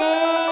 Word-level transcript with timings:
name. 0.00 0.49